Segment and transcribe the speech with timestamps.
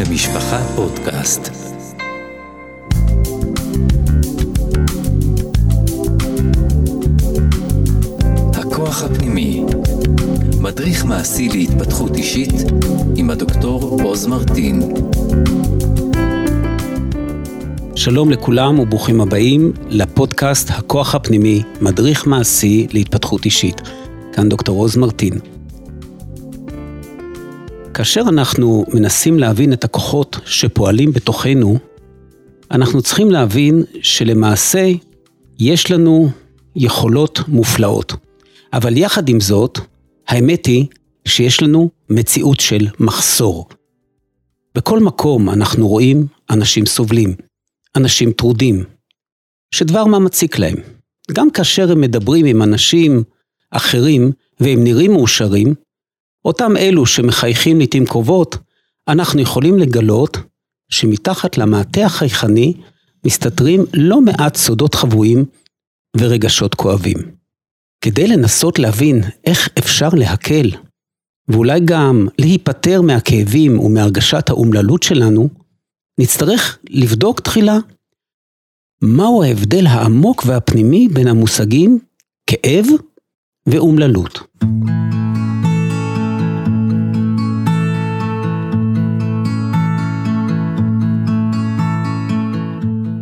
[0.00, 1.50] למשפחה פודקאסט.
[8.54, 9.64] הכוח הפנימי,
[10.60, 12.52] מדריך מעשי להתפתחות אישית
[13.16, 14.94] עם הדוקטור עוז מרטין.
[17.94, 23.80] שלום לכולם וברוכים הבאים לפודקאסט הכוח הפנימי, מדריך מעשי להתפתחות אישית.
[24.32, 25.59] כאן דוקטור עוז מרטין.
[27.94, 31.78] כאשר אנחנו מנסים להבין את הכוחות שפועלים בתוכנו,
[32.70, 34.92] אנחנו צריכים להבין שלמעשה
[35.58, 36.30] יש לנו
[36.76, 38.12] יכולות מופלאות.
[38.72, 39.78] אבל יחד עם זאת,
[40.28, 40.86] האמת היא
[41.24, 43.68] שיש לנו מציאות של מחסור.
[44.74, 47.34] בכל מקום אנחנו רואים אנשים סובלים,
[47.96, 48.84] אנשים טרודים,
[49.74, 50.76] שדבר מה מציק להם.
[51.32, 53.22] גם כאשר הם מדברים עם אנשים
[53.70, 55.74] אחרים והם נראים מאושרים,
[56.44, 58.56] אותם אלו שמחייכים לעתים קרובות,
[59.08, 60.38] אנחנו יכולים לגלות
[60.90, 62.74] שמתחת למעטה החייכני
[63.26, 65.44] מסתתרים לא מעט סודות חבויים
[66.16, 67.16] ורגשות כואבים.
[68.04, 70.70] כדי לנסות להבין איך אפשר להקל,
[71.48, 75.48] ואולי גם להיפטר מהכאבים ומהרגשת האומללות שלנו,
[76.20, 77.78] נצטרך לבדוק תחילה
[79.02, 81.98] מהו ההבדל העמוק והפנימי בין המושגים
[82.46, 82.86] כאב
[83.66, 84.40] ואומללות.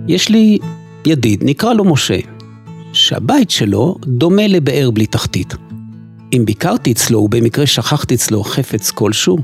[0.09, 0.59] יש לי
[1.07, 2.19] ידיד, נקרא לו משה,
[2.93, 5.55] שהבית שלו דומה לבאר בלי תחתית.
[6.33, 9.39] אם ביקרתי אצלו ובמקרה שכחתי אצלו חפץ כלשהו,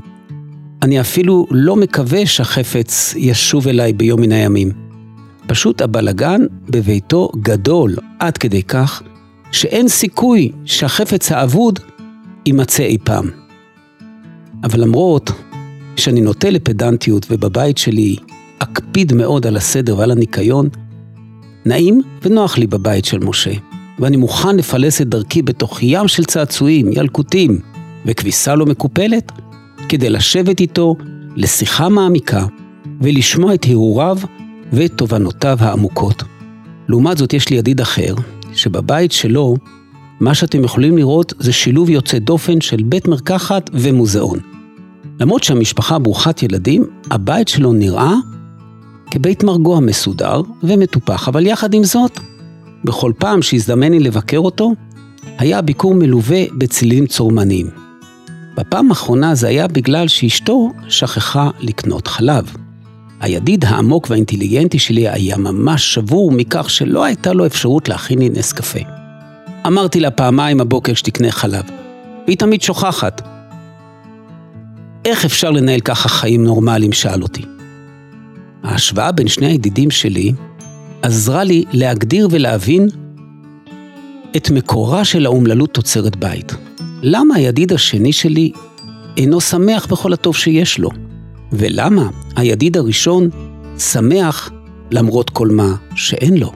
[0.81, 4.71] אני אפילו לא מקווה שהחפץ ישוב אליי ביום מן הימים.
[5.47, 9.01] פשוט הבלגן בביתו גדול עד כדי כך
[9.51, 11.79] שאין סיכוי שהחפץ האבוד
[12.45, 13.29] יימצא אי פעם.
[14.63, 15.31] אבל למרות
[15.95, 18.15] שאני נוטה לפדנטיות ובבית שלי
[18.77, 20.69] אקפיד מאוד על הסדר ועל הניקיון,
[21.65, 23.51] נעים ונוח לי בבית של משה,
[23.99, 27.59] ואני מוכן לפלס את דרכי בתוך ים של צעצועים, ילקוטים
[28.05, 29.31] וכביסה לא מקופלת,
[29.89, 30.95] כדי לשבת איתו
[31.35, 32.45] לשיחה מעמיקה
[33.01, 34.17] ולשמוע את הרהוריו
[34.73, 36.23] ואת תובנותיו העמוקות.
[36.87, 38.15] לעומת זאת יש לי ידיד אחר,
[38.53, 39.55] שבבית שלו,
[40.19, 44.39] מה שאתם יכולים לראות זה שילוב יוצא דופן של בית מרקחת ומוזיאון.
[45.19, 48.13] למרות שהמשפחה ברוכת ילדים, הבית שלו נראה
[49.15, 52.19] כבית מרגוע מסודר ומטופח, אבל יחד עם זאת,
[52.83, 54.73] בכל פעם שהזדמן לי לבקר אותו,
[55.37, 57.69] היה הביקור מלווה בצלילים צורמניים.
[58.57, 62.55] בפעם האחרונה זה היה בגלל שאשתו שכחה לקנות חלב.
[63.19, 68.53] הידיד העמוק והאינטליגנטי שלי היה ממש שבור מכך שלא הייתה לו אפשרות להכין לי נס
[68.53, 68.79] קפה.
[69.67, 71.63] אמרתי לה פעמיים הבוקר שתקנה חלב,
[72.25, 73.21] והיא תמיד שוכחת.
[75.05, 76.91] איך אפשר לנהל ככה חיים נורמליים?
[76.91, 77.54] שאל אותי.
[78.65, 80.31] ההשוואה בין שני הידידים שלי
[81.01, 82.87] עזרה לי להגדיר ולהבין
[84.35, 86.53] את מקורה של האומללות תוצרת בית.
[87.01, 88.51] למה הידיד השני שלי
[89.17, 90.89] אינו שמח בכל הטוב שיש לו?
[91.51, 93.29] ולמה הידיד הראשון
[93.77, 94.51] שמח
[94.91, 96.51] למרות כל מה שאין לו?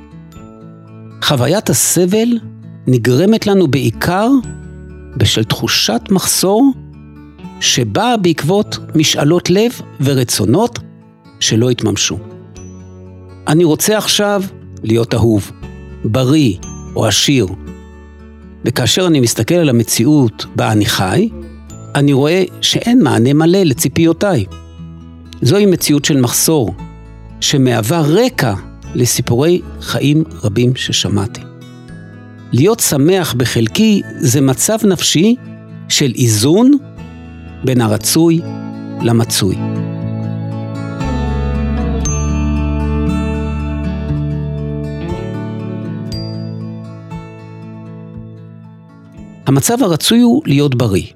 [1.24, 2.28] חוויית הסבל
[2.88, 4.30] נגרמת לנו בעיקר
[5.18, 6.72] בשל תחושת מחסור
[7.60, 10.80] שבאה בעקבות משאלות לב ורצונות
[11.40, 12.18] שלא התממשו.
[13.48, 14.44] אני רוצה עכשיו
[14.84, 15.52] להיות אהוב,
[16.04, 16.58] בריא
[16.96, 17.48] או עשיר.
[18.66, 21.30] וכאשר אני מסתכל על המציאות בה אני חי,
[21.96, 24.46] אני רואה שאין מענה מלא לציפיותיי.
[25.42, 26.74] זוהי מציאות של מחסור,
[27.42, 28.54] שמהווה רקע
[28.96, 31.42] לסיפורי חיים רבים ששמעתי.
[32.52, 35.36] להיות שמח בחלקי זה מצב נפשי
[35.90, 36.72] של איזון
[37.64, 38.42] בין הרצוי
[39.02, 39.56] למצוי.
[49.50, 51.14] המצב הרצוי הוא להיות בריא,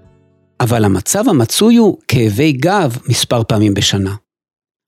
[0.59, 4.15] אבל המצב המצוי הוא כאבי גב מספר פעמים בשנה.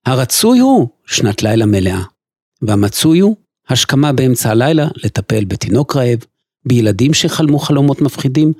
[0.05, 2.01] הרצוי הוא שנת לילה מלאה,
[2.61, 3.35] והמצוי הוא
[3.69, 6.19] השכמה באמצע הלילה לטפל בתינוק רעב,
[6.67, 8.53] בילדים שחלמו חלומות מפחידים,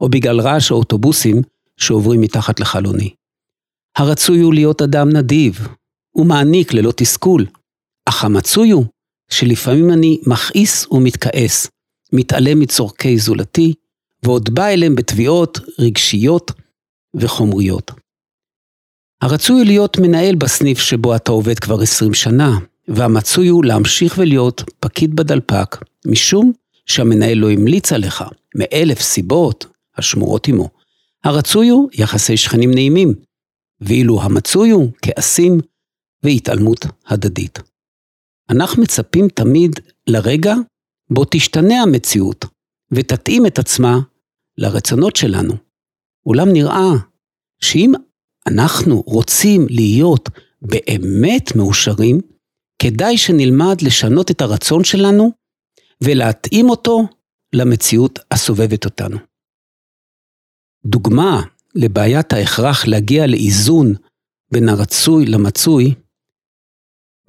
[0.00, 1.42] או בגלל רעש האוטובוסים
[1.76, 3.14] שעוברים מתחת לחלוני.
[3.96, 5.68] הרצוי הוא להיות אדם נדיב,
[6.14, 7.46] ומעניק ללא תסכול,
[8.08, 8.84] אך המצוי הוא
[9.30, 11.68] שלפעמים אני מכעיס ומתכעס,
[12.12, 13.74] מתעלם מצורכי זולתי,
[14.24, 16.50] ועוד בא אליהם בתביעות רגשיות
[17.14, 17.90] וחומריות.
[19.22, 22.58] הרצוי להיות מנהל בסניף שבו אתה עובד כבר 20 שנה,
[22.88, 25.76] והמצוי הוא להמשיך ולהיות פקיד בדלפק,
[26.06, 26.52] משום
[26.86, 28.24] שהמנהל לא המליץ עליך,
[28.54, 29.66] מאלף סיבות
[29.96, 30.68] השמורות עמו.
[31.24, 33.14] הרצוי הוא יחסי שכנים נעימים,
[33.80, 35.60] ואילו המצוי הוא כעסים
[36.22, 37.58] והתעלמות הדדית.
[38.50, 40.54] אנחנו מצפים תמיד לרגע
[41.10, 42.44] בו תשתנה המציאות
[42.92, 43.98] ותתאים את עצמה
[44.58, 45.54] לרצונות שלנו.
[46.26, 46.90] אולם נראה
[47.60, 47.92] שאם
[48.46, 50.28] אנחנו רוצים להיות
[50.62, 52.20] באמת מאושרים,
[52.82, 55.30] כדאי שנלמד לשנות את הרצון שלנו
[56.04, 57.02] ולהתאים אותו
[57.54, 59.18] למציאות הסובבת אותנו.
[60.86, 61.42] דוגמה
[61.74, 63.94] לבעיית ההכרח להגיע לאיזון
[64.52, 65.94] בין הרצוי למצוי,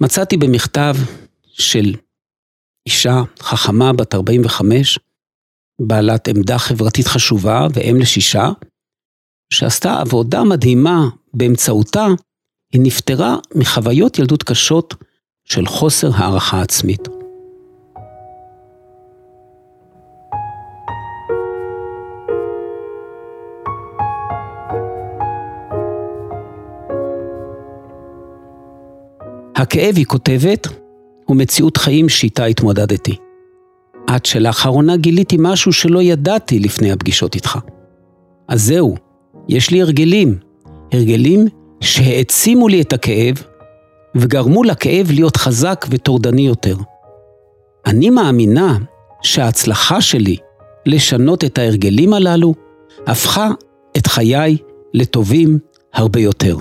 [0.02, 0.94] מצאתי במכתב
[1.46, 1.94] של
[2.86, 4.98] אישה חכמה בת 45,
[5.80, 8.48] בעלת עמדה חברתית חשובה ואם לשישה,
[9.52, 12.06] שעשתה עבודה מדהימה באמצעותה,
[12.72, 14.94] היא נפטרה מחוויות ילדות קשות
[15.44, 17.08] של חוסר הערכה עצמית.
[29.56, 30.66] הכאב, היא כותבת,
[31.24, 33.23] הוא מציאות חיים שאיתה התמודדתי.
[34.06, 37.58] עד שלאחרונה גיליתי משהו שלא ידעתי לפני הפגישות איתך.
[38.48, 38.94] אז זהו,
[39.48, 40.38] יש לי הרגלים.
[40.92, 41.46] הרגלים
[41.80, 43.42] שהעצימו לי את הכאב
[44.14, 46.76] וגרמו לכאב להיות חזק וטורדני יותר.
[47.86, 48.78] אני מאמינה
[49.22, 50.36] שההצלחה שלי
[50.86, 52.54] לשנות את ההרגלים הללו
[53.06, 53.50] הפכה
[53.96, 54.56] את חיי
[54.94, 55.58] לטובים
[55.94, 56.56] הרבה יותר.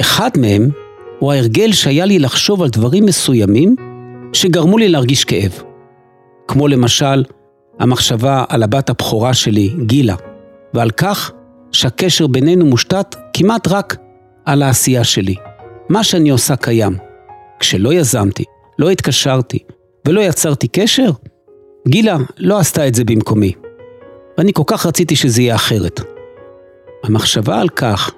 [0.00, 0.70] אחד מהם
[1.18, 3.76] הוא ההרגל שהיה לי לחשוב על דברים מסוימים
[4.32, 5.67] שגרמו לי להרגיש כאב.
[6.48, 7.24] כמו למשל,
[7.78, 10.14] המחשבה על הבת הבכורה שלי, גילה,
[10.74, 11.32] ועל כך
[11.72, 13.96] שהקשר בינינו מושתת כמעט רק
[14.44, 15.34] על העשייה שלי.
[15.88, 16.96] מה שאני עושה קיים.
[17.60, 18.44] כשלא יזמתי,
[18.78, 19.58] לא התקשרתי
[20.06, 21.10] ולא יצרתי קשר,
[21.88, 23.52] גילה לא עשתה את זה במקומי.
[24.38, 26.00] ואני כל כך רציתי שזה יהיה אחרת.
[27.04, 28.10] המחשבה על כך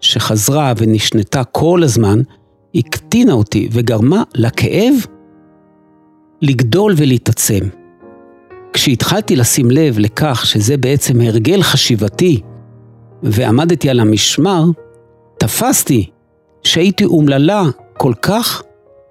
[0.00, 2.20] שחזרה ונשנתה כל הזמן,
[2.74, 4.92] הקטינה אותי וגרמה לכאב
[6.46, 7.68] לגדול ולהתעצם.
[8.72, 12.40] כשהתחלתי לשים לב לכך שזה בעצם הרגל חשיבתי,
[13.22, 14.64] ועמדתי על המשמר,
[15.38, 16.10] תפסתי
[16.62, 17.62] שהייתי אומללה
[17.96, 18.62] כל כך,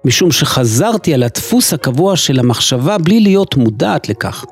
[0.04, 4.44] משום שחזרתי על הדפוס הקבוע של המחשבה בלי להיות מודעת לכך.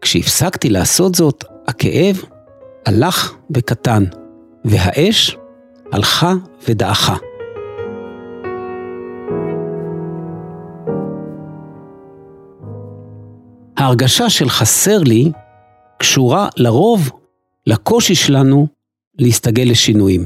[0.00, 2.22] כשהפסקתי לעשות זאת, הכאב
[2.86, 4.04] הלך וקטן,
[4.64, 5.36] והאש
[5.92, 6.34] הלכה
[6.68, 7.16] ודעכה.
[13.76, 15.32] ההרגשה של חסר לי
[15.98, 17.10] קשורה לרוב
[17.66, 18.66] לקושי שלנו
[19.18, 20.24] להסתגל לשינויים.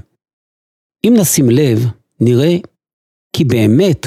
[1.04, 1.87] אם נשים לב,
[2.20, 2.56] נראה
[3.37, 4.06] כי באמת,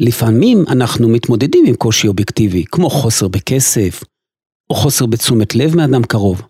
[0.00, 4.04] לפעמים אנחנו מתמודדים עם קושי אובייקטיבי, כמו חוסר בכסף,
[4.70, 6.42] או חוסר בתשומת לב מאדם קרוב.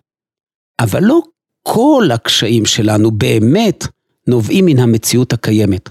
[0.79, 1.19] אבל לא
[1.63, 3.83] כל הקשיים שלנו באמת
[4.27, 5.89] נובעים מן המציאות הקיימת.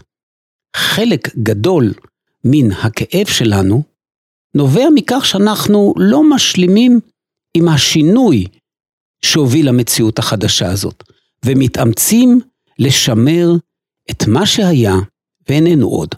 [0.77, 1.93] חלק גדול
[2.45, 3.83] מן הכאב שלנו
[4.57, 7.01] נובע מכך שאנחנו לא משלימים
[7.57, 8.47] עם השינוי
[9.25, 11.03] שהוביל למציאות החדשה הזאת,
[11.45, 12.41] ומתאמצים
[12.79, 13.49] לשמר
[14.11, 14.95] את מה שהיה
[15.49, 16.15] ואיננו עוד.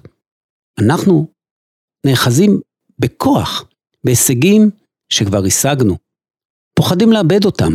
[0.80, 1.26] אנחנו
[2.06, 2.60] נאחזים
[2.98, 3.64] בכוח,
[4.04, 4.70] בהישגים
[5.12, 5.96] שכבר השגנו,
[6.74, 7.72] פוחדים לאבד אותם,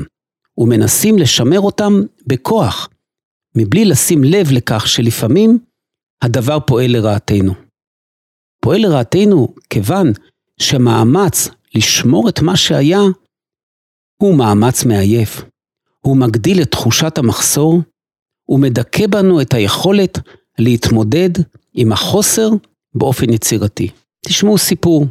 [0.57, 1.94] ומנסים לשמר אותם
[2.27, 2.89] בכוח,
[3.57, 5.60] מבלי לשים לב לכך שלפעמים
[6.22, 7.53] הדבר פועל לרעתנו.
[8.62, 10.08] פועל לרעתנו כיוון
[10.60, 13.01] שמאמץ לשמור את מה שהיה
[14.22, 15.41] הוא מאמץ מעייף.
[16.01, 17.81] הוא מגדיל את תחושת המחסור
[18.50, 20.19] ומדכא בנו את היכולת
[20.60, 21.29] להתמודד
[21.74, 22.50] עם החוסר
[22.95, 23.89] באופן יצירתי.
[24.25, 25.05] תשמעו סיפור.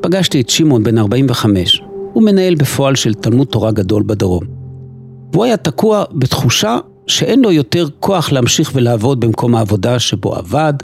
[0.00, 1.82] פגשתי את שמעון בן 45,
[2.12, 4.44] הוא מנהל בפועל של תלמוד תורה גדול בדרום.
[5.32, 10.74] והוא היה תקוע בתחושה שאין לו יותר כוח להמשיך ולעבוד במקום העבודה שבו עבד,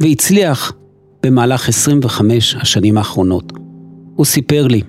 [0.00, 0.72] והצליח
[1.24, 3.52] במהלך 25 השנים האחרונות.
[4.16, 4.80] הוא סיפר לי,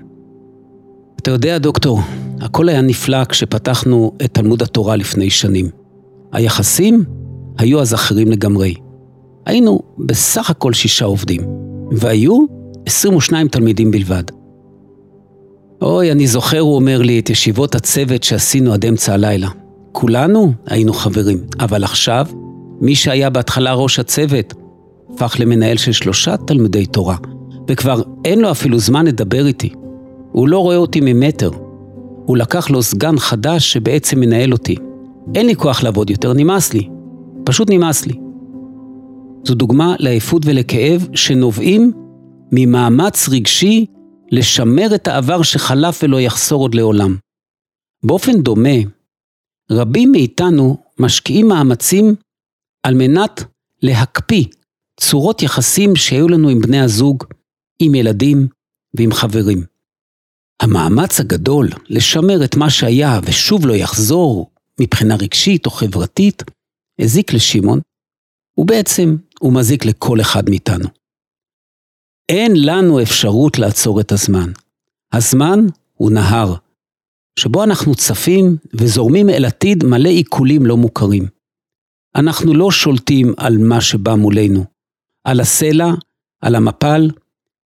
[1.21, 1.99] אתה יודע, דוקטור,
[2.41, 5.69] הכל היה נפלא כשפתחנו את תלמוד התורה לפני שנים.
[6.31, 7.03] היחסים
[7.57, 8.73] היו אז אחרים לגמרי.
[9.45, 11.41] היינו בסך הכל שישה עובדים,
[11.91, 12.45] והיו
[12.85, 14.23] 22 תלמידים בלבד.
[15.81, 19.49] אוי, אני זוכר, הוא אומר לי, את ישיבות הצוות שעשינו עד אמצע הלילה.
[19.91, 22.27] כולנו היינו חברים, אבל עכשיו,
[22.81, 24.53] מי שהיה בהתחלה ראש הצוות,
[25.15, 27.17] הפך למנהל של שלושה תלמידי תורה,
[27.67, 29.69] וכבר אין לו אפילו זמן לדבר איתי.
[30.31, 31.51] הוא לא רואה אותי ממטר.
[32.25, 34.75] הוא לקח לו סגן חדש שבעצם מנהל אותי.
[35.35, 36.89] אין לי כוח לעבוד יותר, נמאס לי.
[37.45, 38.13] פשוט נמאס לי.
[39.43, 41.91] זו דוגמה לעייפות ולכאב שנובעים
[42.51, 43.85] ממאמץ רגשי
[44.31, 47.15] לשמר את העבר שחלף ולא יחסור עוד לעולם.
[48.03, 48.77] באופן דומה,
[49.71, 52.15] רבים מאיתנו משקיעים מאמצים
[52.83, 53.43] על מנת
[53.83, 54.45] להקפיא
[54.99, 57.23] צורות יחסים שהיו לנו עם בני הזוג,
[57.79, 58.47] עם ילדים
[58.97, 59.63] ועם חברים.
[60.61, 66.43] המאמץ הגדול לשמר את מה שהיה ושוב לא יחזור מבחינה רגשית או חברתית,
[67.01, 67.79] הזיק לשמעון,
[68.57, 70.89] ובעצם הוא מזיק לכל אחד מאיתנו.
[72.29, 74.51] אין לנו אפשרות לעצור את הזמן.
[75.13, 75.59] הזמן
[75.93, 76.55] הוא נהר,
[77.39, 81.23] שבו אנחנו צפים וזורמים אל עתיד מלא עיקולים לא מוכרים.
[82.15, 84.65] אנחנו לא שולטים על מה שבא מולנו,
[85.25, 85.91] על הסלע,
[86.41, 87.09] על המפל,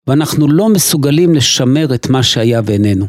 [0.07, 3.07] ואנחנו לא מסוגלים לשמר את מה שהיה ואיננו.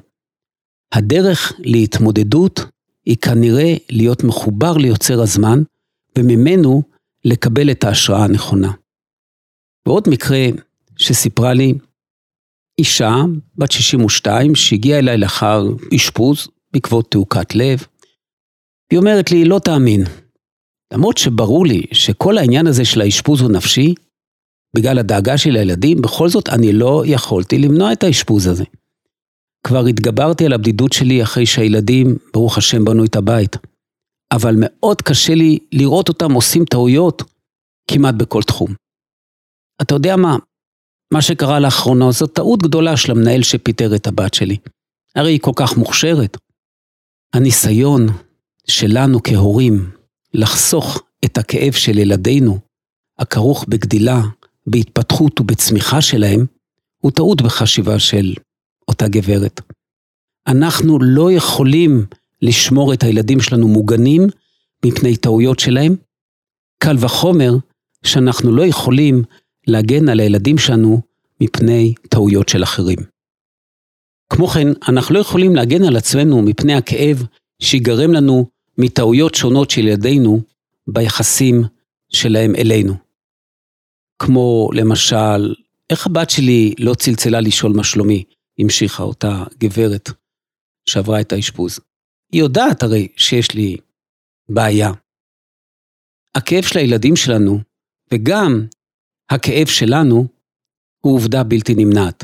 [0.91, 2.59] הדרך להתמודדות
[3.05, 5.59] היא כנראה להיות מחובר ליוצר הזמן,
[6.17, 6.81] וממנו
[7.25, 8.71] לקבל את ההשראה הנכונה.
[9.87, 10.45] ועוד מקרה
[10.97, 11.73] שסיפרה לי
[12.77, 13.15] אישה
[13.57, 15.63] בת 62 שהגיעה אליי לאחר
[15.95, 17.85] אשפוז בעקבות תעוקת לב.
[18.91, 20.03] היא אומרת לי, לא תאמין,
[20.93, 23.93] למרות שברור לי שכל העניין הזה של האשפוז הוא נפשי,
[24.75, 28.63] בגלל הדאגה של הילדים, בכל זאת אני לא יכולתי למנוע את האשפוז הזה.
[29.67, 33.55] כבר התגברתי על הבדידות שלי אחרי שהילדים, ברוך השם, בנו את הבית.
[34.31, 37.23] אבל מאוד קשה לי לראות אותם עושים טעויות
[37.91, 38.73] כמעט בכל תחום.
[39.81, 40.37] אתה יודע מה?
[41.13, 44.57] מה שקרה לאחרונה זו טעות גדולה של המנהל שפיטר את הבת שלי.
[45.15, 46.37] הרי היא כל כך מוכשרת.
[47.33, 48.07] הניסיון
[48.67, 49.91] שלנו כהורים
[50.33, 52.59] לחסוך את הכאב של ילדינו,
[53.19, 54.21] הכרוך בגדילה,
[54.69, 56.45] בהתפתחות ובצמיחה שלהם,
[56.97, 58.33] הוא טעות בחשיבה של
[58.87, 59.61] אותה גברת.
[60.47, 62.05] אנחנו לא יכולים
[62.41, 64.27] לשמור את הילדים שלנו מוגנים
[64.85, 65.95] מפני טעויות שלהם.
[66.77, 67.51] קל וחומר
[68.03, 69.23] שאנחנו לא יכולים
[69.67, 71.01] להגן על הילדים שלנו
[71.41, 72.97] מפני טעויות של אחרים.
[74.29, 77.25] כמו כן, אנחנו לא יכולים להגן על עצמנו מפני הכאב
[77.61, 78.45] שיגרם לנו
[78.77, 80.41] מטעויות שונות של ילדינו
[80.87, 81.63] ביחסים
[82.09, 83.08] שלהם אלינו.
[84.19, 85.55] כמו למשל,
[85.89, 88.23] איך הבת שלי לא צלצלה לשאול מה שלומי,
[88.59, 90.09] המשיכה אותה גברת
[90.89, 91.79] שעברה את האשפוז.
[92.31, 93.77] היא יודעת הרי שיש לי
[94.49, 94.91] בעיה.
[96.35, 97.59] הכאב של הילדים שלנו,
[98.13, 98.65] וגם
[99.29, 100.27] הכאב שלנו,
[100.99, 102.23] הוא עובדה בלתי נמנעת.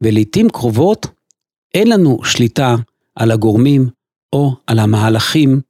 [0.00, 1.06] ולעיתים קרובות
[1.74, 2.74] אין לנו שליטה
[3.14, 3.88] על הגורמים
[4.32, 5.60] או על המהלכים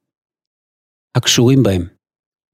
[1.15, 1.87] הקשורים בהם.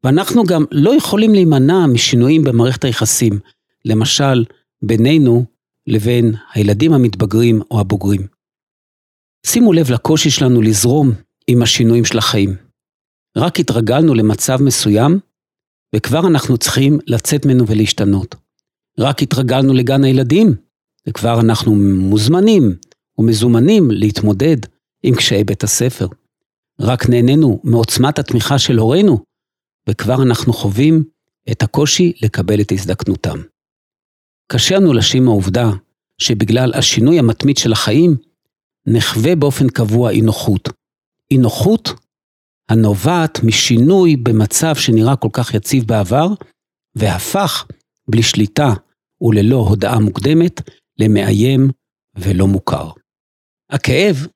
[0.04, 3.40] ואנחנו גם לא יכולים להימנע משינויים במערכת היחסים,
[3.86, 4.46] למשל
[4.82, 5.46] בינינו
[5.88, 8.28] לבין הילדים המתבגרים או הבוגרים.
[9.46, 11.12] שימו לב לקושי שלנו לזרום
[11.48, 12.56] עם השינויים של החיים.
[13.38, 15.20] רק התרגלנו למצב מסוים,
[15.96, 18.36] וכבר אנחנו צריכים לצאת ממנו ולהשתנות.
[19.00, 20.56] רק התרגלנו לגן הילדים,
[21.08, 22.76] וכבר אנחנו מוזמנים
[23.18, 24.58] ומזומנים להתמודד
[25.04, 26.08] עם קשיי בית הספר.
[26.80, 29.20] רק נהנינו מעוצמת התמיכה של הורינו,
[29.90, 31.04] וכבר אנחנו חווים
[31.52, 33.40] את הקושי לקבל את הזדקנותם.
[34.52, 35.70] קשה לנו להשאיר מהעובדה
[36.18, 38.16] שבגלל השינוי המתמיד של החיים,
[38.86, 40.70] נחווה באופן קבוע אי נוחות.
[41.32, 41.90] אי נוחות
[42.70, 46.28] הנובעת משינוי במצב שנראה כל כך יציב בעבר,
[46.96, 47.66] והפך,
[48.08, 48.74] בלי שליטה
[49.22, 50.62] וללא הודעה מוקדמת,
[51.00, 51.70] למאיים
[52.16, 52.90] ולא מוכר.
[53.70, 54.28] הכאב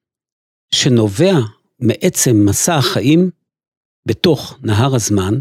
[0.73, 1.33] שנובע
[1.79, 3.29] מעצם מסע החיים
[4.07, 5.33] בתוך נהר הזמן,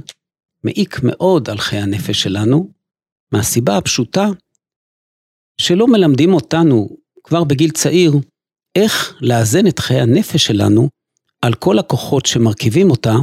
[0.64, 2.70] מעיק מאוד על חיי הנפש שלנו,
[3.32, 4.26] מהסיבה הפשוטה
[5.60, 6.88] שלא מלמדים אותנו
[7.24, 8.12] כבר בגיל צעיר
[8.74, 10.88] איך לאזן את חיי הנפש שלנו
[11.42, 13.14] על כל הכוחות שמרכיבים אותה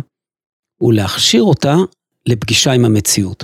[0.81, 1.75] ולהכשיר אותה
[2.25, 3.43] לפגישה עם המציאות.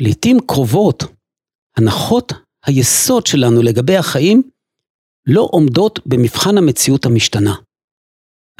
[0.00, 1.02] לעתים קרובות,
[1.76, 2.32] הנחות
[2.66, 4.42] היסוד שלנו לגבי החיים
[5.26, 7.54] לא עומדות במבחן המציאות המשתנה.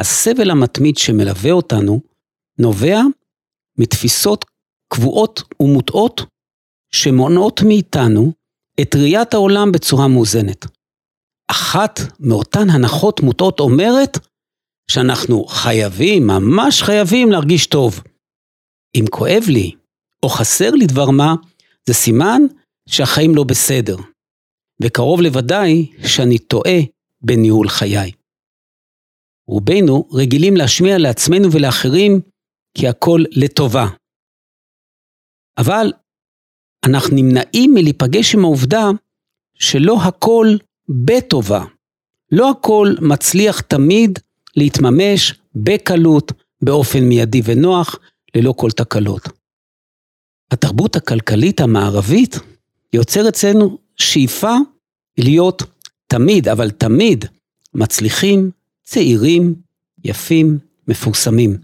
[0.00, 2.00] הסבל המתמיד שמלווה אותנו
[2.58, 3.00] נובע
[3.78, 4.44] מתפיסות
[4.92, 6.20] קבועות ומוטעות
[6.92, 8.32] שמונעות מאיתנו
[8.80, 10.66] את ראיית העולם בצורה מאוזנת.
[11.50, 14.18] אחת מאותן הנחות מוטעות אומרת
[14.90, 18.02] שאנחנו חייבים, ממש חייבים להרגיש טוב.
[18.94, 19.72] אם כואב לי
[20.22, 21.34] או חסר לי דבר מה,
[21.86, 22.42] זה סימן
[22.88, 23.96] שהחיים לא בסדר,
[24.82, 26.78] וקרוב לוודאי שאני טועה
[27.22, 28.19] בניהול חיי.
[29.50, 32.20] רובנו רגילים להשמיע לעצמנו ולאחרים
[32.78, 33.86] כי הכל לטובה.
[35.58, 35.92] אבל
[36.86, 38.84] אנחנו נמנעים מלהיפגש עם העובדה
[39.54, 40.46] שלא הכל
[41.04, 41.64] בטובה.
[42.32, 44.18] לא הכל מצליח תמיד
[44.56, 47.98] להתממש בקלות, באופן מיידי ונוח,
[48.34, 49.22] ללא כל תקלות.
[50.50, 52.36] התרבות הכלכלית המערבית
[52.92, 54.54] יוצר אצלנו שאיפה
[55.18, 55.62] להיות
[56.06, 57.24] תמיד, אבל תמיד,
[57.74, 58.50] מצליחים,
[58.82, 59.54] צעירים,
[60.04, 60.58] יפים,
[60.88, 61.56] מפורסמים.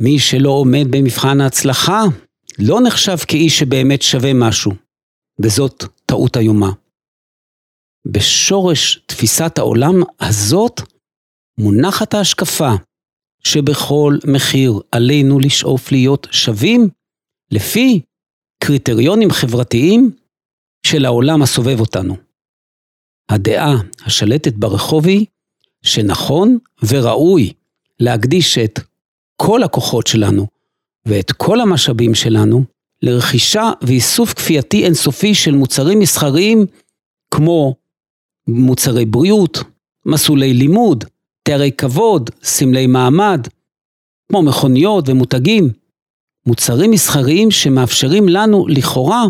[0.00, 2.02] מי שלא עומד במבחן ההצלחה,
[2.58, 4.72] לא נחשב כאיש שבאמת שווה משהו,
[5.42, 6.70] וזאת טעות איומה.
[8.06, 10.80] בשורש תפיסת העולם הזאת
[11.58, 12.70] מונחת ההשקפה
[13.44, 16.88] שבכל מחיר עלינו לשאוף להיות שווים
[17.50, 18.00] לפי
[18.64, 20.10] קריטריונים חברתיים
[20.86, 22.16] של העולם הסובב אותנו.
[23.30, 23.74] הדעה
[24.06, 25.26] השלטת ברחוב היא
[25.82, 26.58] שנכון
[26.88, 27.52] וראוי
[28.00, 28.80] להקדיש את
[29.36, 30.46] כל הכוחות שלנו
[31.06, 32.64] ואת כל המשאבים שלנו
[33.02, 36.66] לרכישה ואיסוף כפייתי אינסופי של מוצרים מסחריים
[37.30, 37.74] כמו
[38.48, 39.58] מוצרי בריאות,
[40.06, 41.04] מסלולי לימוד,
[41.42, 43.40] תארי כבוד, סמלי מעמד,
[44.28, 45.70] כמו מכוניות ומותגים,
[46.46, 49.24] מוצרים מסחריים שמאפשרים לנו לכאורה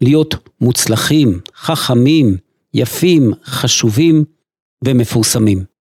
[0.00, 2.36] להיות מוצלחים, חכמים,
[2.74, 4.24] יפים, חשובים
[4.84, 5.73] ומפורסמים.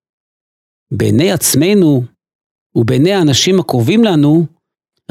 [0.98, 2.04] בעיני עצמנו
[2.76, 4.46] ובעיני האנשים הקרובים לנו,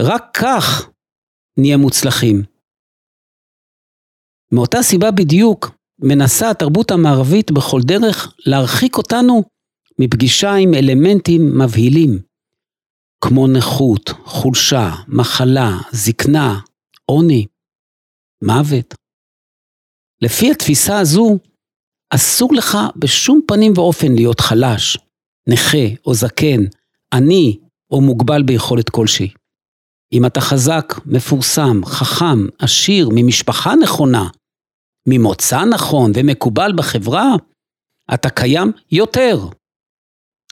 [0.01, 0.91] רק כך
[1.57, 2.43] נהיה מוצלחים.
[4.53, 9.43] מאותה סיבה בדיוק מנסה התרבות המערבית בכל דרך להרחיק אותנו
[9.99, 12.19] מפגישה עם אלמנטים מבהילים,
[13.25, 16.61] כמו נכות, חולשה, מחלה, זקנה,
[17.07, 17.47] עוני,
[18.43, 18.95] מוות.
[20.23, 21.39] לפי התפיסה הזו,
[22.11, 24.99] אסור לך בשום פנים ואופן להיות חלש,
[25.49, 26.61] נכה או זקן,
[27.15, 27.59] עני
[27.91, 29.29] או מוגבל ביכולת כלשהי.
[30.13, 34.29] אם אתה חזק, מפורסם, חכם, עשיר, ממשפחה נכונה,
[35.09, 37.35] ממוצא נכון ומקובל בחברה,
[38.15, 39.37] אתה קיים יותר.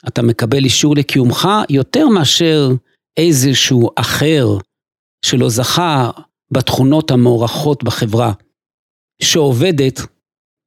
[0.09, 2.69] אתה מקבל אישור לקיומך יותר מאשר
[3.17, 4.47] איזשהו אחר
[5.25, 6.11] שלא זכה
[6.51, 8.33] בתכונות המוערכות בחברה,
[9.23, 10.01] שעובדת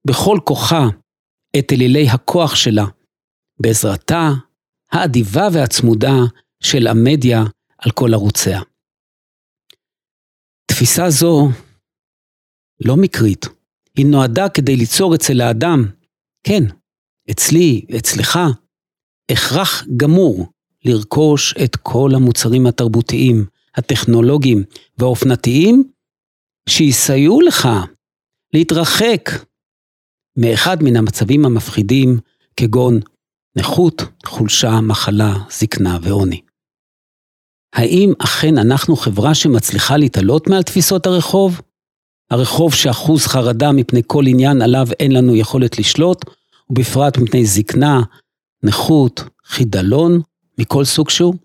[0.08, 0.88] בכל כוחה
[1.60, 2.86] את אלילי הכוח שלה,
[3.64, 4.30] בעזרתה
[4.92, 6.16] האדיבה והצמודה
[6.64, 7.44] של המדיה
[7.78, 8.62] על כל ערוציה.
[10.66, 11.50] תפיסה זו
[12.86, 13.46] לא מקרית,
[13.98, 15.86] היא נועדה כדי ליצור אצל האדם,
[16.44, 16.64] כן,
[17.32, 18.40] אצלי, אצלך,
[19.32, 20.48] הכרח גמור
[20.86, 24.64] לרכוש את כל המוצרים התרבותיים, הטכנולוגיים
[24.98, 25.84] והאופנתיים
[26.70, 27.68] שיסייעו לך
[28.54, 29.30] להתרחק
[30.38, 32.20] מאחד מן המצבים המפחידים
[32.58, 33.00] כגון
[33.58, 36.42] נכות, חולשה, מחלה, זקנה ועוני.
[37.74, 41.62] האם אכן אנחנו חברה שמצליחה להתעלות מעל תפיסות הרחוב?
[42.32, 46.26] הרחוב שאחוז חרדה מפני כל עניין עליו אין לנו יכולת לשלוט,
[46.70, 48.02] ובפרט מפני זקנה,
[48.64, 50.22] נכות, חידלון,
[50.58, 51.36] מכל סוג שהוא?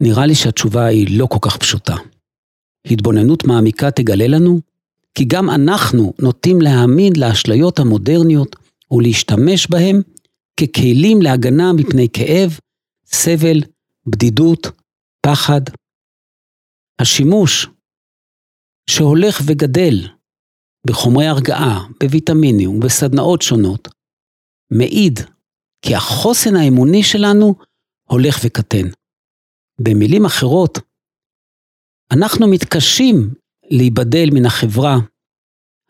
[0.00, 1.96] נראה לי שהתשובה היא לא כל כך פשוטה.
[2.86, 4.60] התבוננות מעמיקה תגלה לנו
[5.14, 8.56] כי גם אנחנו נוטים להאמין לאשליות המודרניות
[8.90, 10.02] ולהשתמש בהם
[10.58, 12.50] ככלים להגנה מפני כאב,
[13.06, 13.58] סבל,
[14.06, 14.66] בדידות,
[15.26, 15.60] פחד.
[17.00, 17.66] השימוש
[18.90, 20.08] שהולך וגדל
[20.86, 23.88] בחומרי הרגעה, בוויטמינים ובסדנאות שונות,
[24.70, 25.18] מעיד
[25.82, 27.54] כי החוסן האמוני שלנו
[28.10, 28.88] הולך וקטן.
[29.80, 30.78] במילים אחרות,
[32.12, 33.34] אנחנו מתקשים
[33.70, 34.96] להיבדל מן החברה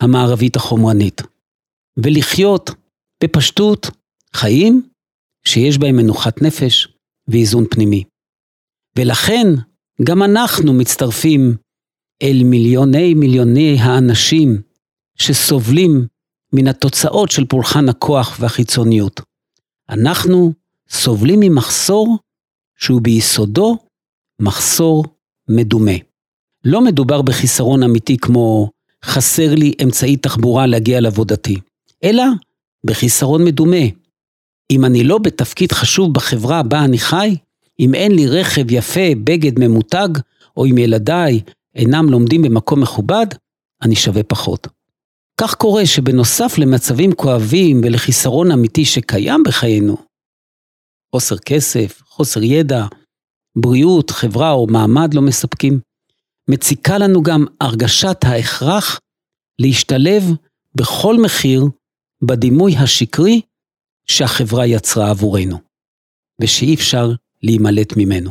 [0.02, 1.20] המערבית החומרנית,
[1.96, 2.70] ולחיות
[3.24, 3.86] בפשטות
[4.34, 4.88] חיים
[5.44, 6.88] שיש בהם מנוחת נפש
[7.28, 8.04] ואיזון פנימי.
[8.96, 9.46] ולכן
[10.04, 11.56] גם אנחנו מצטרפים
[12.22, 14.62] אל מיליוני מיליוני האנשים
[15.18, 16.06] שסובלים
[16.52, 19.20] מן התוצאות של פולחן הכוח והחיצוניות.
[19.88, 20.52] אנחנו
[20.90, 22.18] סובלים ממחסור
[22.78, 23.76] שהוא ביסודו
[24.42, 25.04] מחסור
[25.48, 25.92] מדומה.
[26.64, 28.70] לא מדובר בחיסרון אמיתי כמו
[29.04, 31.56] חסר לי אמצעי תחבורה להגיע לעבודתי,
[32.04, 32.22] אלא
[32.86, 33.86] בחיסרון מדומה.
[34.72, 37.36] אם אני לא בתפקיד חשוב בחברה בה אני חי,
[37.80, 40.08] אם אין לי רכב יפה, בגד ממותג,
[40.56, 41.40] או אם ילדיי
[41.74, 43.26] אינם לומדים במקום מכובד,
[43.82, 44.66] אני שווה פחות.
[45.40, 49.96] כך קורה שבנוסף למצבים כואבים ולחיסרון אמיתי שקיים בחיינו,
[51.14, 52.86] חוסר כסף, חוסר ידע,
[53.56, 55.80] בריאות, חברה או מעמד לא מספקים,
[56.50, 59.00] מציקה לנו גם הרגשת ההכרח
[59.58, 60.22] להשתלב
[60.74, 61.64] בכל מחיר
[62.22, 63.40] בדימוי השקרי
[64.10, 65.58] שהחברה יצרה עבורנו,
[66.40, 67.06] ושאי אפשר
[67.42, 68.30] להימלט ממנו.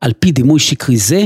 [0.00, 1.20] על פי דימוי שקרי זה,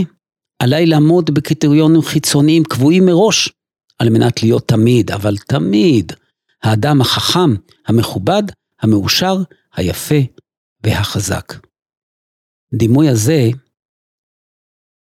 [0.58, 3.52] עליי לעמוד בקריטריונים חיצוניים קבועים מראש,
[3.98, 6.12] על מנת להיות תמיד, אבל תמיד,
[6.62, 7.50] האדם החכם,
[7.86, 8.42] המכובד,
[8.80, 9.36] המאושר,
[9.74, 10.14] היפה
[10.82, 11.52] והחזק.
[12.74, 13.48] דימוי הזה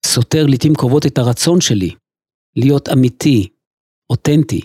[0.06, 1.90] סותר לעתים קרובות את הרצון שלי
[2.56, 3.48] להיות אמיתי,
[4.10, 4.60] אותנטי,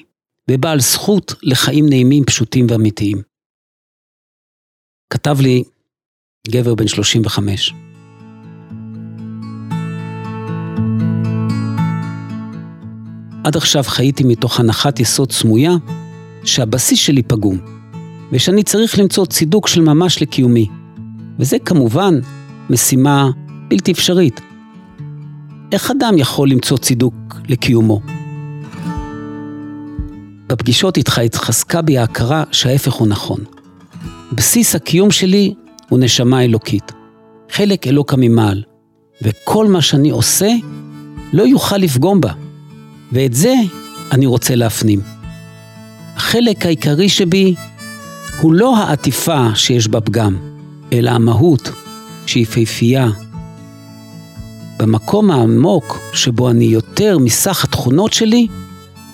[0.51, 3.32] ובעל זכות לחיים נעימים, פשוטים ואמיתיים.
[5.13, 5.63] כתב לי
[6.47, 7.73] גבר בן 35.
[13.43, 15.71] עד עכשיו חייתי מתוך הנחת יסוד סמויה
[16.43, 17.57] שהבסיס שלי פגום,
[18.31, 20.67] ושאני צריך למצוא צידוק של ממש לקיומי.
[21.39, 22.19] וזה כמובן
[22.69, 23.29] משימה
[23.67, 24.41] בלתי אפשרית.
[25.71, 27.15] איך אדם יכול למצוא צידוק
[27.47, 28.01] לקיומו?
[30.47, 33.52] בפגישות איתך התחזקה בי ההכרה שההפך הוא נכון.
[34.35, 35.53] בסיס הקיום שלי
[35.89, 36.91] הוא נשמה אלוקית,
[37.51, 38.63] חלק אלוקה ממעל,
[39.21, 40.49] וכל מה שאני עושה
[41.33, 42.33] לא יוכל לפגום בה,
[43.11, 43.53] ואת זה
[44.11, 45.01] אני רוצה להפנים.
[46.15, 47.55] החלק העיקרי שבי
[48.41, 50.37] הוא לא העטיפה שיש בה פגם,
[50.93, 51.71] אלא המהות
[52.25, 53.07] שהיא.
[54.79, 58.47] במקום העמוק שבו אני יותר מסך התכונות שלי,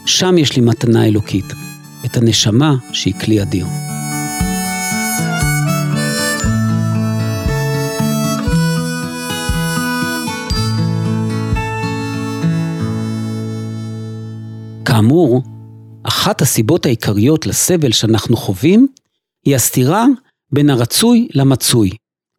[0.05, 1.53] שם יש לי מתנה אלוקית,
[2.05, 3.88] את הנשמה שהיא כלי אדיר.
[14.99, 15.41] כאמור,
[16.03, 18.87] אחת הסיבות העיקריות לסבל שאנחנו חווים
[19.45, 20.05] היא הסתירה
[20.51, 21.89] בין הרצוי למצוי,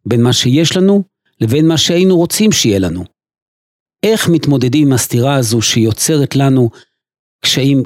[0.05, 1.03] בין מה שיש לנו
[1.41, 3.03] לבין מה שהיינו רוצים שיהיה לנו.
[4.03, 6.69] איך מתמודדים עם הסתירה הזו שיוצרת לנו
[7.43, 7.83] קשיים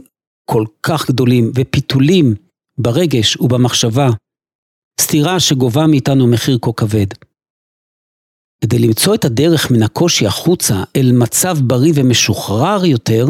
[0.49, 2.35] כל כך גדולים ופיתולים
[2.77, 4.09] ברגש ובמחשבה,
[5.01, 7.07] סתירה שגובה מאיתנו מחיר כה כבד.
[8.61, 13.25] כדי למצוא את הדרך מן הקושי החוצה אל מצב בריא ומשוחרר יותר,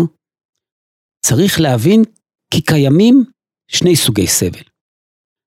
[1.27, 2.03] צריך להבין
[2.51, 3.23] כי קיימים
[3.67, 4.63] שני סוגי סבל.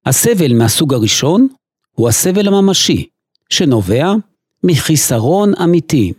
[0.07, 1.49] הסבל מהסוג הראשון
[1.97, 3.09] הוא הסבל הממשי,
[3.51, 4.05] שנובע
[4.65, 6.13] מחיסרון אמיתי,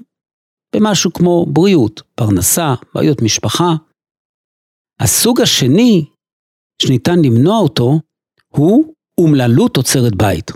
[0.76, 3.74] במשהו כמו בריאות, פרנסה, בעיות משפחה.
[5.00, 6.06] הסוג השני,
[6.82, 8.00] שניתן למנוע אותו,
[8.48, 10.52] הוא אומללות תוצרת בית.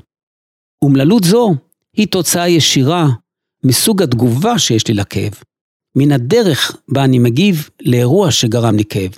[0.81, 1.55] אומללות זו
[1.97, 3.05] היא תוצאה ישירה
[3.65, 5.33] מסוג התגובה שיש לי לכאב,
[5.95, 9.11] מן הדרך בה אני מגיב לאירוע שגרם לי כאב,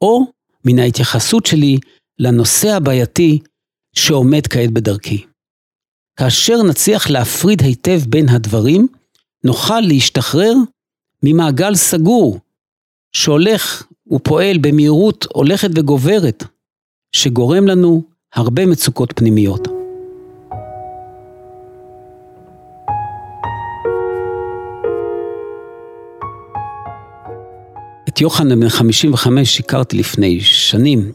[0.00, 0.32] או
[0.64, 1.78] מן ההתייחסות שלי
[2.18, 3.38] לנושא הבעייתי
[3.96, 5.24] שעומד כעת בדרכי.
[6.18, 8.88] כאשר נצליח להפריד היטב בין הדברים,
[9.44, 10.54] נוכל להשתחרר
[11.22, 12.38] ממעגל סגור,
[13.12, 16.44] שהולך ופועל במהירות הולכת וגוברת,
[17.12, 18.02] שגורם לנו
[18.34, 19.75] הרבה מצוקות פנימיות.
[28.16, 31.12] את יוחנן בן 55 הכרתי לפני שנים.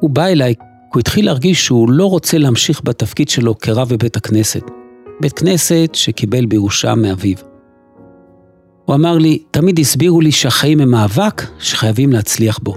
[0.00, 0.54] הוא בא אליי,
[0.92, 4.62] הוא התחיל להרגיש שהוא לא רוצה להמשיך בתפקיד שלו כרב בבית הכנסת.
[5.20, 7.36] בית כנסת שקיבל בירושה מאביו.
[8.84, 12.74] הוא אמר לי, תמיד הסבירו לי שהחיים הם מאבק שחייבים להצליח בו.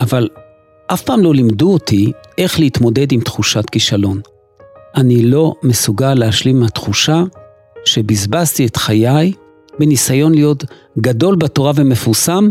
[0.00, 0.28] אבל
[0.86, 4.20] אף פעם לא לימדו אותי איך להתמודד עם תחושת כישלון.
[4.96, 7.22] אני לא מסוגל להשלים מהתחושה
[7.84, 9.32] שבזבזתי את חיי
[9.78, 10.64] בניסיון להיות
[10.98, 12.50] גדול בתורה ומפורסם,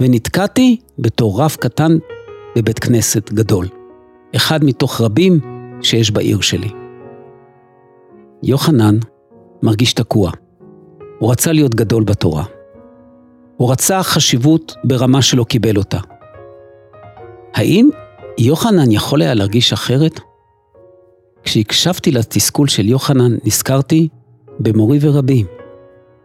[0.00, 1.98] ונתקעתי בתור רב קטן
[2.56, 3.66] בבית כנסת גדול.
[4.36, 5.40] אחד מתוך רבים
[5.82, 6.68] שיש בעיר שלי.
[8.42, 8.98] יוחנן
[9.62, 10.30] מרגיש תקוע.
[11.18, 12.44] הוא רצה להיות גדול בתורה.
[13.56, 15.98] הוא רצה חשיבות ברמה שלא קיבל אותה.
[17.54, 17.88] האם
[18.38, 20.20] יוחנן יכול היה להרגיש אחרת?
[21.44, 24.08] כשהקשבתי לתסכול של יוחנן, נזכרתי
[24.60, 25.44] במורי ורבי,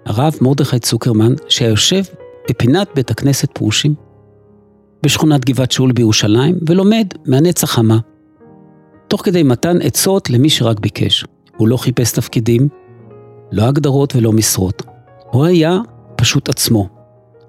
[0.08, 2.02] הרב מרדכי צוקרמן, שהיה יושב
[2.50, 3.96] בפינת בית הכנסת פרושים,
[5.04, 7.98] בשכונת גבעת שאול בירושלים, ולומד מהנץ החמה.
[9.08, 11.26] תוך כדי מתן עצות למי שרק ביקש.
[11.58, 12.68] הוא לא חיפש תפקידים,
[13.52, 14.84] לא הגדרות ולא משרות.
[15.32, 15.80] הוא היה
[16.16, 16.88] פשוט עצמו,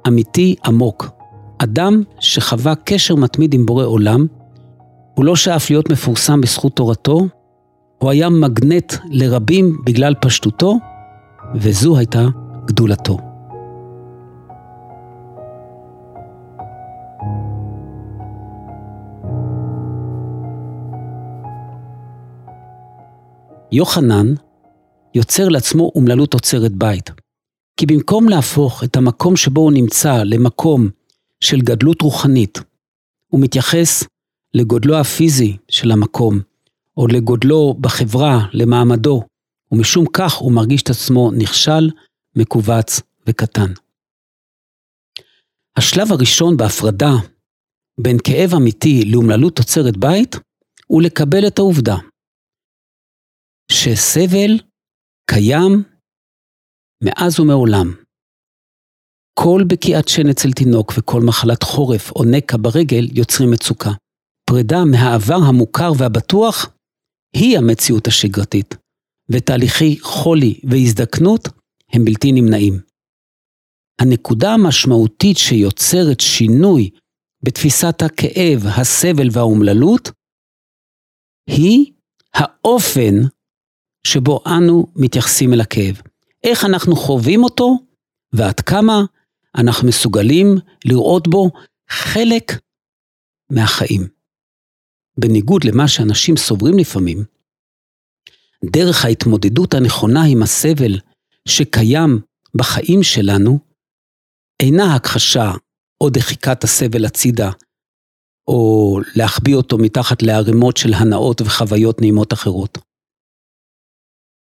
[0.08, 1.08] אמיתי עמוק.
[1.58, 4.26] אדם שחווה קשר מתמיד עם בורא עולם,
[5.14, 7.28] הוא לא שאף להיות מפורסם בזכות תורתו,
[7.98, 10.78] הוא היה מגנט לרבים בגלל פשטותו,
[11.54, 12.26] וזו הייתה
[12.68, 13.18] גדולתו.
[23.72, 24.26] יוחנן
[25.14, 27.10] יוצר לעצמו אומללות עוצרת בית.
[27.76, 30.88] כי במקום להפוך את המקום שבו הוא נמצא למקום
[31.40, 32.58] של גדלות רוחנית,
[33.32, 34.04] הוא מתייחס
[34.54, 36.40] לגודלו הפיזי של המקום,
[36.96, 39.22] או לגודלו בחברה, למעמדו,
[39.72, 41.90] ומשום כך הוא מרגיש את עצמו נכשל,
[42.36, 43.72] מכווץ וקטן.
[45.78, 47.12] השלב הראשון בהפרדה
[48.00, 50.36] בין כאב אמיתי לאומללות תוצרת בית,
[50.86, 51.96] הוא לקבל את העובדה
[53.72, 54.58] שסבל
[55.30, 55.82] קיים
[57.04, 57.94] מאז ומעולם.
[59.34, 63.90] כל בקיעת שן אצל תינוק וכל מחלת חורף או נקע ברגל יוצרים מצוקה.
[64.50, 66.74] פרידה מהעבר המוכר והבטוח
[67.36, 68.74] היא המציאות השגרתית.
[69.30, 71.48] ותהליכי חולי והזדקנות
[71.92, 72.80] הם בלתי נמנעים.
[74.00, 76.90] הנקודה המשמעותית שיוצרת שינוי
[77.42, 80.10] בתפיסת הכאב, הסבל והאומללות,
[81.46, 81.92] היא
[82.34, 83.14] האופן
[84.06, 86.00] שבו אנו מתייחסים אל הכאב.
[86.44, 87.76] איך אנחנו חווים אותו
[88.32, 89.04] ועד כמה
[89.58, 90.46] אנחנו מסוגלים
[90.84, 91.50] לראות בו
[91.90, 92.52] חלק
[93.50, 94.08] מהחיים.
[95.20, 97.24] בניגוד למה שאנשים סוברים לפעמים,
[98.64, 100.98] דרך ההתמודדות הנכונה עם הסבל
[101.48, 102.20] שקיים
[102.54, 103.58] בחיים שלנו,
[104.62, 105.52] אינה הכחשה
[106.00, 107.50] או דחיקת הסבל הצידה,
[108.48, 112.78] או להחביא אותו מתחת לערימות של הנאות וחוויות נעימות אחרות.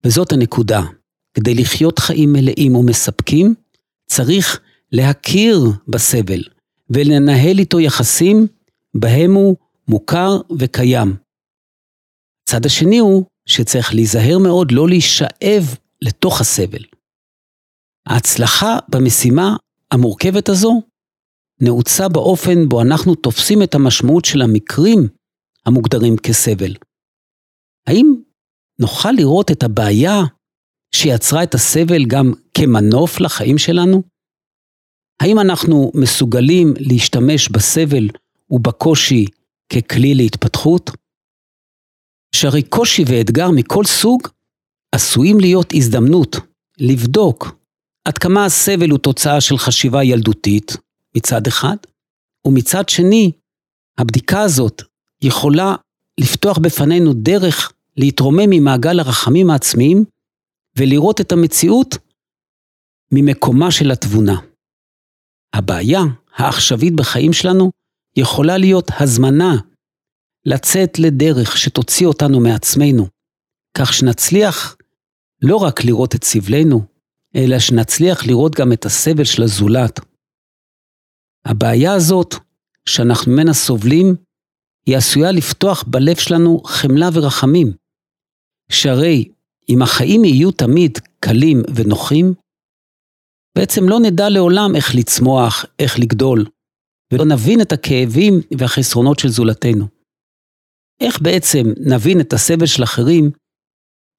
[0.05, 0.81] וזאת הנקודה,
[1.35, 3.55] כדי לחיות חיים מלאים ומספקים,
[4.11, 4.61] צריך
[4.93, 6.43] להכיר בסבל
[6.91, 8.47] ולנהל איתו יחסים
[8.95, 9.57] בהם הוא
[9.89, 11.17] מוכר וקיים.
[12.43, 16.85] הצד השני הוא שצריך להיזהר מאוד לא להישאב לתוך הסבל.
[18.07, 19.57] ההצלחה במשימה
[19.91, 20.83] המורכבת הזו
[21.61, 25.09] נעוצה באופן בו אנחנו תופסים את המשמעות של המקרים
[25.67, 26.75] המוגדרים כסבל.
[27.87, 28.15] האם
[28.81, 30.23] נוכל לראות את הבעיה
[30.95, 34.03] שיצרה את הסבל גם כמנוף לחיים שלנו?
[35.23, 38.09] האם אנחנו מסוגלים להשתמש בסבל
[38.51, 39.25] ובקושי
[39.73, 40.91] ככלי להתפתחות?
[42.35, 44.21] שהרי קושי ואתגר מכל סוג
[44.95, 46.37] עשויים להיות הזדמנות
[46.79, 47.57] לבדוק
[48.07, 50.77] עד כמה הסבל הוא תוצאה של חשיבה ילדותית
[51.17, 51.77] מצד אחד,
[52.47, 53.33] ומצד שני,
[53.99, 54.83] הבדיקה הזאת
[55.23, 55.75] יכולה
[56.21, 60.05] לפתוח בפנינו דרך להתרומם ממעגל הרחמים העצמיים
[60.77, 61.97] ולראות את המציאות
[63.13, 64.37] ממקומה של התבונה.
[65.55, 66.01] הבעיה
[66.35, 67.71] העכשווית בחיים שלנו
[68.17, 69.55] יכולה להיות הזמנה
[70.45, 73.07] לצאת לדרך שתוציא אותנו מעצמנו,
[73.79, 74.77] כך שנצליח
[75.43, 76.96] לא רק לראות את סבלנו,
[77.35, 80.01] אלא שנצליח לראות גם את הסבל של הזולת.
[81.47, 82.35] הבעיה הזאת,
[82.89, 84.15] שאנחנו ממנה סובלים,
[84.87, 87.73] היא עשויה לפתוח בלב שלנו חמלה ורחמים.
[88.73, 89.29] שהרי
[89.69, 92.35] אם החיים יהיו תמיד קלים ונוחים,
[93.59, 96.47] בעצם לא נדע לעולם איך לצמוח, איך לגדול,
[97.13, 99.87] ולא נבין את הכאבים והחסרונות של זולתנו.
[101.01, 103.31] איך בעצם נבין את הסבל של אחרים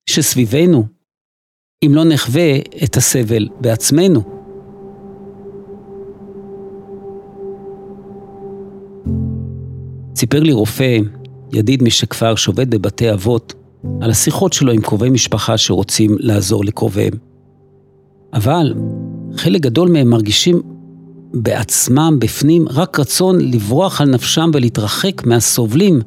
[0.10, 0.88] שסביבנו,
[1.86, 4.22] אם לא נחווה את הסבל בעצמנו?
[10.16, 10.98] סיפר לי רופא,
[11.54, 13.54] ידיד משכפר שעובד בבתי אבות,
[14.02, 17.14] על השיחות שלו עם קרובי משפחה שרוצים לעזור לקרוביהם.
[18.34, 18.74] אבל
[19.36, 20.62] חלק גדול מהם מרגישים
[21.34, 26.02] בעצמם, בפנים, רק רצון לברוח על נפשם ולהתרחק מהסובלים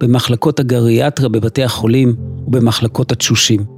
[0.00, 2.14] במחלקות הגריאטריה בבתי החולים
[2.46, 3.73] ובמחלקות התשושים.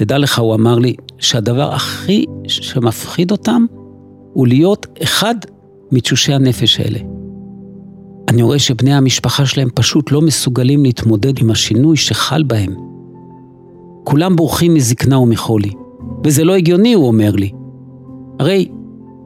[0.00, 3.66] תדע לך, הוא אמר לי, שהדבר הכי שמפחיד אותם
[4.32, 5.34] הוא להיות אחד
[5.92, 6.98] מתשושי הנפש האלה.
[8.28, 12.74] אני רואה שבני המשפחה שלהם פשוט לא מסוגלים להתמודד עם השינוי שחל בהם.
[14.04, 15.70] כולם בורחים מזקנה ומחולי,
[16.24, 17.50] וזה לא הגיוני, הוא אומר לי.
[18.38, 18.68] הרי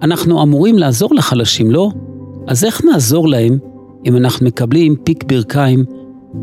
[0.02, 1.90] אנחנו אמורים לעזור לחלשים, לא?
[2.46, 3.58] אז איך נעזור להם
[4.06, 5.84] אם אנחנו מקבלים פיק ברכיים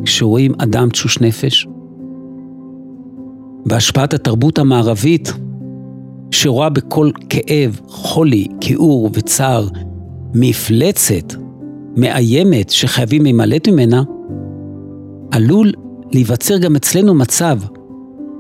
[0.05, 1.67] כשרואים אדם תשוש נפש?
[3.65, 5.33] בהשפעת התרבות המערבית,
[6.31, 9.67] שרואה בכל כאב, חולי, כיעור וצער
[10.33, 11.33] מפלצת
[11.95, 14.03] מאיימת שחייבים להימלט ממנה,
[15.31, 15.71] עלול
[16.11, 17.59] להיווצר גם אצלנו מצב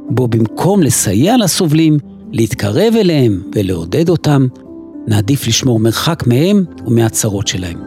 [0.09, 1.97] בו במקום לסייע לסובלים,
[2.31, 4.47] להתקרב אליהם ולעודד אותם,
[5.07, 7.79] נעדיף לשמור מרחק מהם ומהצרות שלהם.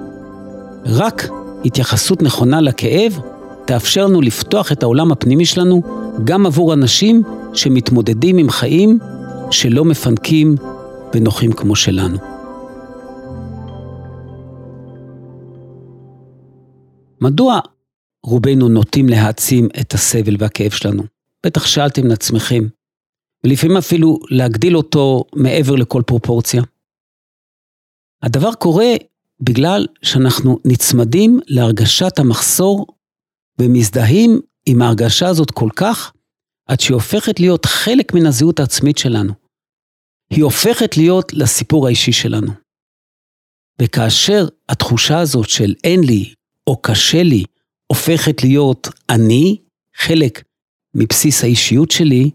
[0.87, 1.29] רק
[1.65, 3.21] התייחסות נכונה לכאב
[3.65, 5.83] תאפשר לנו לפתוח את העולם הפנימי שלנו
[6.25, 7.23] גם עבור אנשים
[7.55, 8.99] שמתמודדים עם חיים
[9.51, 10.55] שלא מפנקים
[11.15, 12.19] ונוחים כמו שלנו.
[17.21, 17.61] מדוע
[18.27, 21.03] רובנו נוטים להעצים את הסבל והכאב שלנו?
[21.47, 22.65] בטח שאלתם לעצמכם,
[23.45, 26.63] ולפעמים אפילו להגדיל אותו מעבר לכל פרופורציה.
[28.23, 28.93] הדבר קורה
[29.41, 32.87] בגלל שאנחנו נצמדים להרגשת המחסור
[33.59, 36.13] ומזדהים עם ההרגשה הזאת כל כך,
[36.67, 39.33] עד שהיא הופכת להיות חלק מן הזהות העצמית שלנו.
[40.31, 42.53] היא הופכת להיות לסיפור האישי שלנו.
[43.83, 46.35] וכאשר התחושה הזאת של אין לי
[46.67, 47.45] או קשה לי
[47.87, 49.57] הופכת להיות אני,
[49.97, 50.43] חלק
[50.95, 52.31] מבסיס האישיות שלי,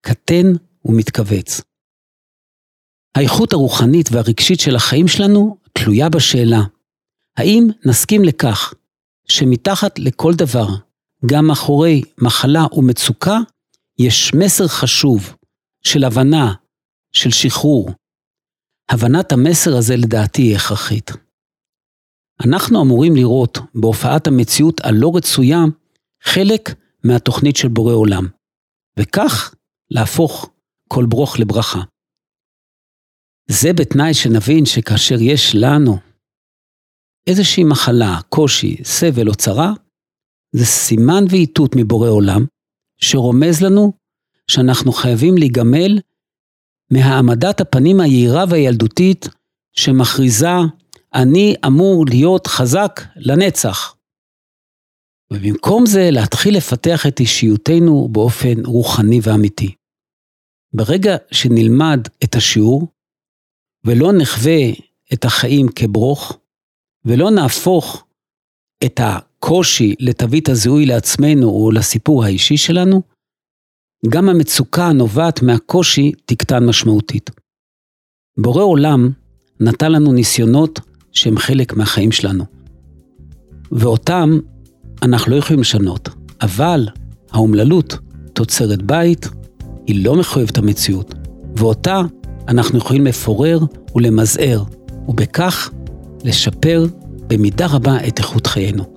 [0.00, 0.46] קטן
[0.84, 1.60] ומתכווץ.
[3.16, 6.60] האיכות הרוחנית והרגשית של החיים שלנו תלויה בשאלה,
[7.36, 8.74] האם נסכים לכך
[9.28, 10.66] שמתחת לכל דבר,
[11.26, 13.38] גם מאחורי מחלה ומצוקה,
[13.98, 15.36] יש מסר חשוב
[15.84, 16.54] של הבנה,
[17.12, 17.90] של שחרור.
[18.90, 21.10] הבנת המסר הזה לדעתי היא הכרחית.
[22.46, 25.58] אנחנו אמורים לראות בהופעת המציאות הלא רצויה
[26.22, 26.62] חלק
[27.04, 28.26] מהתוכנית של בורא עולם,
[28.98, 29.54] וכך
[29.90, 30.50] להפוך
[30.88, 31.80] כל ברוך לברכה.
[33.50, 35.98] זה בתנאי שנבין שכאשר יש לנו
[37.26, 39.72] איזושהי מחלה, קושי, סבל או צרה,
[40.58, 42.46] זה סימן ואיתות מבורא עולם,
[43.00, 43.92] שרומז לנו
[44.50, 46.00] שאנחנו חייבים להיגמל
[46.90, 49.28] מהעמדת הפנים היהירה והילדותית
[49.72, 50.56] שמכריזה,
[51.14, 53.96] אני אמור להיות חזק לנצח.
[55.32, 59.74] ובמקום זה להתחיל לפתח את אישיותנו באופן רוחני ואמיתי.
[60.72, 62.88] ברגע שנלמד את השיעור,
[63.84, 64.60] ולא נחווה
[65.12, 66.38] את החיים כברוך,
[67.04, 68.04] ולא נהפוך
[68.84, 69.00] את
[69.46, 73.02] הקושי לתווית הזיהוי לעצמנו או לסיפור האישי שלנו,
[74.08, 77.30] גם המצוקה הנובעת מהקושי תקטן משמעותית.
[78.38, 79.10] בורא עולם
[79.60, 80.80] נתן לנו ניסיונות
[81.12, 82.44] שהם חלק מהחיים שלנו,
[83.72, 84.38] ואותם
[85.02, 86.08] אנחנו לא יכולים לשנות,
[86.42, 86.88] אבל
[87.30, 87.98] האומללות
[88.32, 89.28] תוצרת בית
[89.86, 91.14] היא לא מחויבת המציאות,
[91.56, 92.02] ואותה
[92.48, 93.58] אנחנו יכולים לפורר
[93.94, 94.64] ולמזער,
[95.08, 95.70] ובכך
[96.24, 96.86] לשפר
[97.26, 98.95] במידה רבה את איכות חיינו.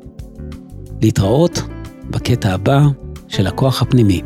[1.01, 1.61] להתראות
[2.09, 2.81] בקטע הבא
[3.27, 4.21] של הכוח הפנימי.